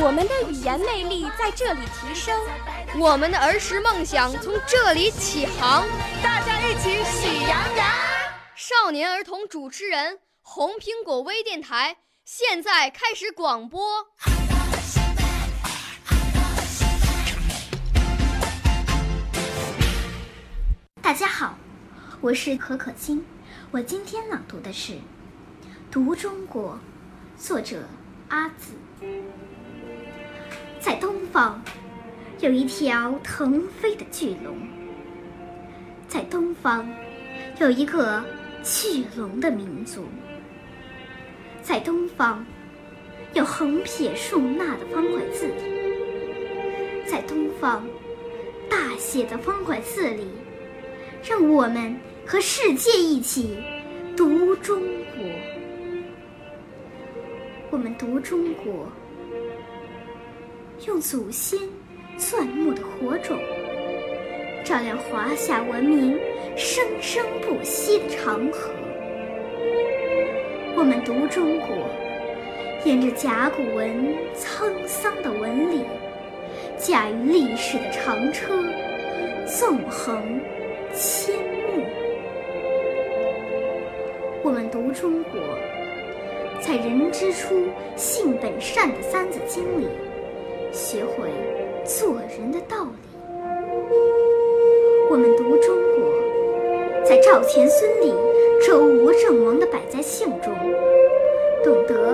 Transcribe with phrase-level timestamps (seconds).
[0.00, 2.40] 我们的语言魅力在这里提升，
[3.00, 5.84] 我们的儿时梦想从这里起航。
[6.22, 7.84] 大家一起喜羊羊。
[8.54, 11.96] 少年儿童主持人，红苹果微电台。
[12.24, 14.06] 现在开始广播。
[21.02, 21.58] 大家好，
[22.20, 23.26] 我是可可金。
[23.72, 24.92] 我今天朗读的是
[25.90, 26.78] 《读中国》，
[27.44, 27.82] 作者
[28.28, 28.74] 阿紫。
[30.80, 31.60] 在东方，
[32.40, 34.56] 有一条腾飞的巨龙。
[36.06, 36.88] 在东方，
[37.60, 38.24] 有一个
[38.62, 40.04] 巨龙的民族。
[41.62, 42.46] 在东方，
[43.34, 45.48] 有横撇竖捺的方块字。
[47.06, 47.84] 在东方，
[48.70, 50.26] 大写的方块字里，
[51.28, 53.58] 让我们和世界一起
[54.16, 54.80] 读中
[55.16, 55.24] 国。
[57.70, 58.90] 我们读中国，
[60.86, 61.58] 用祖先
[62.16, 63.36] 钻木的火种，
[64.64, 66.16] 照亮华夏文明
[66.56, 68.70] 生生不息的长河。
[70.76, 71.68] 我们读中国，
[72.84, 73.90] 沿着甲骨文
[74.36, 75.82] 沧桑的纹理，
[76.78, 78.54] 驾驭历史的长车，
[79.46, 80.22] 纵横
[80.94, 81.32] 阡
[81.66, 81.84] 陌。
[84.44, 85.40] 我们读中国，
[86.60, 89.88] 在“人之初，性本善”的《三字经》里，
[90.72, 91.30] 学会
[91.84, 92.90] 做人的道理。
[95.10, 98.14] 我们读中国，在赵钱孙李。
[98.66, 100.52] 周吴郑王的百家姓中，
[101.62, 102.12] 懂得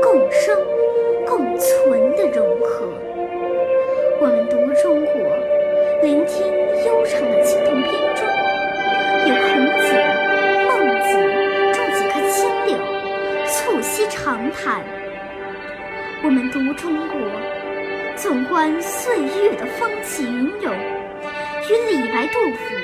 [0.00, 0.58] 共生
[1.26, 2.88] 共存的融合。
[4.18, 5.14] 我们读中国，
[6.00, 6.46] 聆听
[6.86, 8.26] 悠长的青铜编钟，
[9.28, 9.46] 有孔
[9.82, 9.92] 子、
[10.66, 10.70] 孟
[11.04, 11.12] 子
[11.74, 12.74] 种几棵青柳，
[13.46, 14.82] 促膝长谈。
[16.24, 17.20] 我们读中国，
[18.22, 22.76] 纵观岁月的风起云涌，与李白、杜甫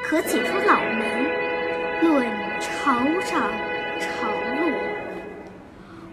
[0.00, 1.24] 可解出老门
[2.02, 2.24] 论。
[2.60, 2.94] 潮
[3.28, 3.52] 涨
[3.98, 4.30] 潮
[4.60, 4.70] 落，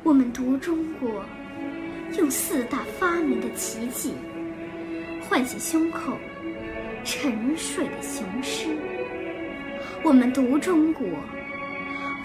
[0.02, 1.24] 我们读中国，
[2.18, 4.16] 用四大发明的奇迹，
[5.30, 6.18] 唤醒胸口
[7.06, 8.70] 沉睡的雄狮。
[10.02, 11.08] 我们读中国，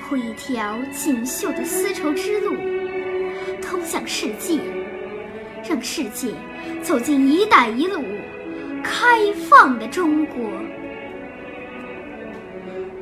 [0.02, 2.56] 铺一条锦绣的丝绸之路，
[3.60, 4.58] 通向世界，
[5.68, 6.32] 让世界
[6.82, 8.02] 走进“一带一路”
[8.82, 10.50] 开放的中国。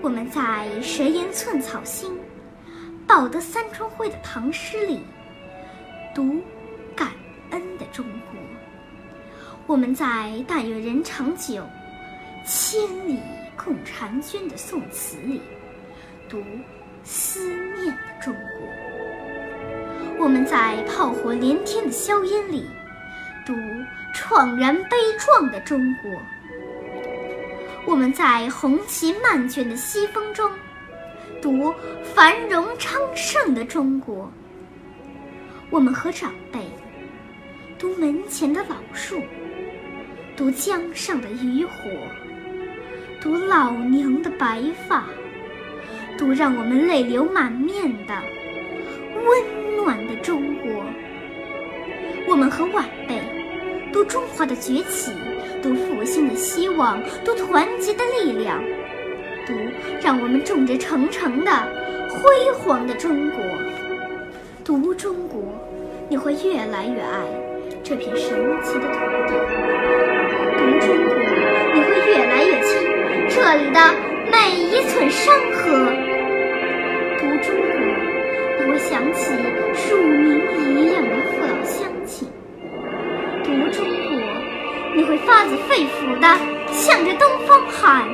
[0.03, 2.10] 我们在“谁言寸草心，
[3.06, 5.00] 报得三春晖”的唐诗里
[6.12, 6.43] 读
[6.97, 7.12] 感
[7.50, 8.41] 恩的中国；
[9.69, 11.62] 我们在“但愿人长久，
[12.44, 13.21] 千里
[13.56, 15.41] 共婵娟”的宋词里
[16.28, 16.43] 读
[17.04, 18.69] 思念的中国；
[20.26, 22.66] 我们在“炮火连天”的硝烟里
[23.47, 23.54] 读
[24.12, 26.10] 怆然悲壮的中国。
[27.87, 30.50] 我们在红旗漫卷的西风中，
[31.41, 31.72] 读
[32.03, 34.28] 繁荣昌盛的中国。
[35.70, 36.59] 我们和长辈
[37.78, 39.22] 读门前的老树，
[40.36, 41.88] 读江上的渔火，
[43.20, 45.04] 读老娘的白发，
[46.19, 48.20] 读让我们泪流满面的
[49.26, 50.70] 温暖的中国。
[52.28, 53.20] 我们和晚辈
[53.92, 55.12] 读中华的崛起。
[55.62, 58.62] 读复兴的希望，读团结的力量，
[59.44, 59.53] 读
[60.00, 61.50] 让我们众志成城的
[62.09, 63.41] 辉煌的中国。
[64.62, 65.42] 读中国，
[66.09, 67.24] 你会越来越爱
[67.83, 69.33] 这片神奇的土地。
[70.56, 71.16] 读中国，
[71.74, 72.71] 你会越来越亲
[73.28, 73.80] 这里的
[74.30, 75.91] 每一寸山河。
[77.18, 77.96] 读中国，
[78.68, 79.30] 我想起
[79.74, 82.28] 数民一样的父老乡亲。
[83.45, 84.16] 读中国。
[84.97, 86.27] 你会发自肺腑的
[86.72, 88.09] 向着东方喊：“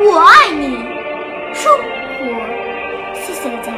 [0.00, 0.76] 我爱你，
[1.52, 1.70] 中
[2.18, 2.26] 国！”
[3.14, 3.72] 谢谢大家。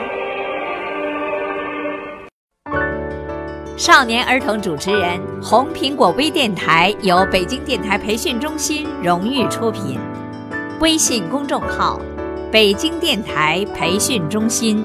[3.77, 9.99] 少年儿童主持人，红苹果微电台由北京电台培训中心荣誉出品，
[10.81, 12.01] 微信公众号：
[12.51, 14.85] 北京电台培训中心。